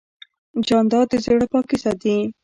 جانداد 0.67 1.05
د 1.11 1.13
زړه 1.25 1.45
پاکي 1.51 1.77
ساتي. 1.83 2.15